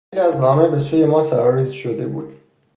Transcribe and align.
سیلی 0.13 0.23
از 0.27 0.39
نامه 0.41 0.67
به 0.67 0.77
سوی 0.77 1.05
ما 1.05 1.21
سرازیر 1.21 1.73
شده 1.75 2.07
بود. 2.07 2.41